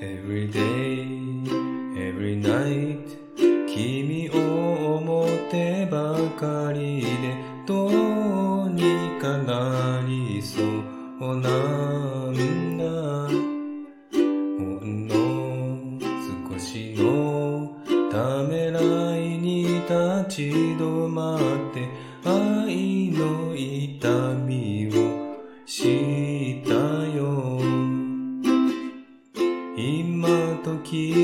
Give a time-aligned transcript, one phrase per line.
[0.00, 1.08] Every day,
[1.96, 3.18] every night
[3.66, 7.34] 君を思ってばかりで
[7.66, 8.82] どうに
[9.20, 12.84] かなりそうなんだ。
[14.12, 14.18] ほ
[14.86, 15.98] んの
[16.48, 17.74] 少しの
[18.12, 18.80] ためら
[19.16, 19.88] いに立
[20.28, 21.38] ち止まっ
[21.74, 21.87] て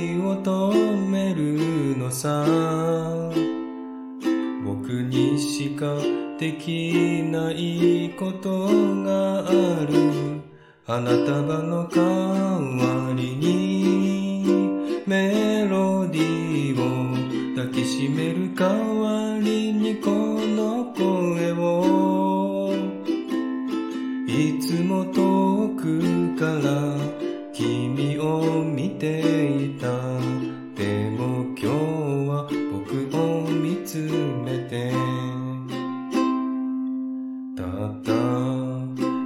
[0.00, 2.46] 時を止めるのさ。
[4.64, 5.96] 僕にしか
[6.38, 8.66] できないこと
[9.02, 10.40] がある。
[10.86, 22.74] 花束の代わりにメロディーを抱きしめる代わりにこの声を。
[24.26, 27.29] いつも遠くから
[27.60, 29.86] 君を見ていた。
[30.74, 31.66] でも今日
[32.26, 34.90] は僕を見つめて。
[37.54, 38.12] たった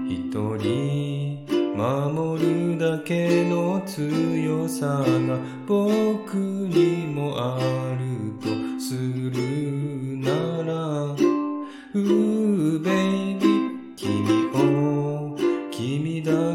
[0.08, 1.46] 一人。
[1.76, 7.56] 守るだけの強さが僕にもあ
[8.00, 8.13] る。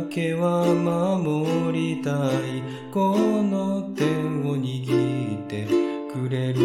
[0.07, 2.63] けは守りたい。
[2.91, 5.67] この手を握って
[6.11, 6.59] くれる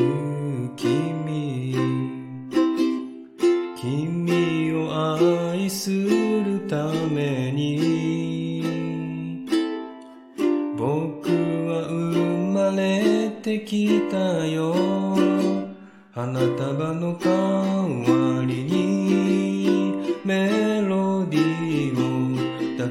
[0.76, 1.74] 君。
[3.76, 8.64] 君を愛するために。
[10.76, 11.28] 僕
[11.68, 14.74] は生まれてきたよ。
[16.12, 18.23] 花束の代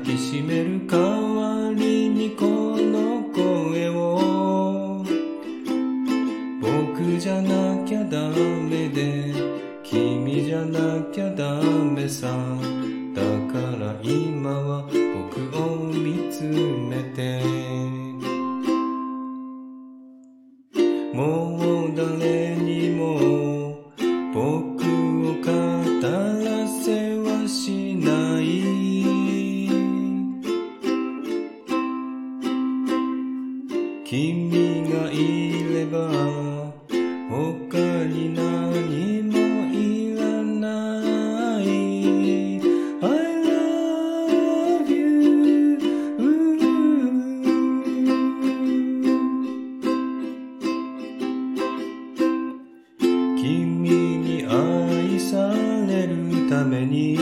[0.04, 5.06] きしめる代わりにこの声を。
[6.60, 9.34] 僕じゃなきゃダメで
[9.82, 12.28] 君じゃなきゃダメさ。
[13.16, 17.42] だから今は僕を見つめて。
[21.14, 22.33] もう誰
[34.14, 34.48] 君
[34.92, 35.18] がい
[35.74, 35.98] れば
[37.32, 39.34] 他に何も
[39.74, 40.62] いらな
[41.60, 41.64] い。
[43.02, 43.04] I
[43.42, 45.80] love you
[53.36, 55.52] 君に愛さ
[55.88, 57.18] れるために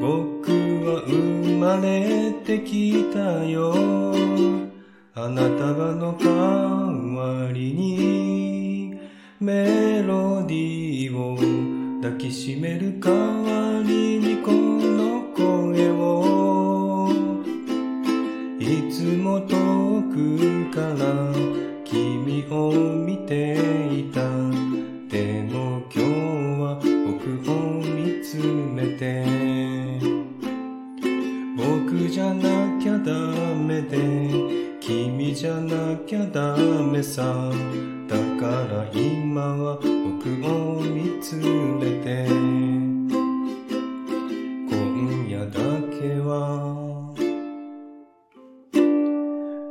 [0.00, 0.50] 僕
[0.86, 1.12] は生
[1.58, 3.85] まれてきたよ。
[5.26, 5.48] 花束
[5.96, 6.28] の代
[7.16, 8.96] わりに
[9.40, 11.36] メロディーを
[12.00, 17.10] 抱きしめる代わりにこの声を
[18.60, 21.34] いつも遠くから
[21.84, 23.58] 君を見て
[23.92, 24.20] いた。
[25.10, 26.06] でも今日
[26.62, 29.26] は僕を見つめて
[31.56, 33.12] 僕じゃなきゃダ
[33.56, 34.25] メで
[34.86, 37.50] 君じゃなきゃダメさ。
[38.06, 42.28] だから今は僕を見つめて。
[44.68, 45.58] 今夜だ
[45.90, 46.30] けは。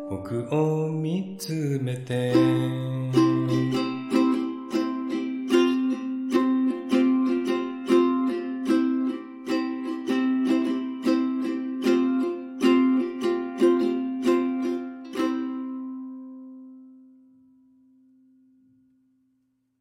[0.09, 2.33] 僕を見つめて。